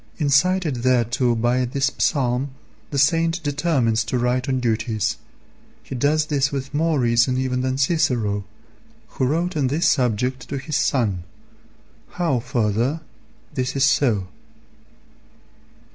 [0.17, 2.49] Incited thereto by this psalm
[2.89, 5.17] the saint determines to write on duties.
[5.83, 8.43] He does this with more reason even than Cicero,
[9.09, 11.21] who wrote on this subject to his son.
[12.13, 13.01] How, further,
[13.53, 14.25] this is so.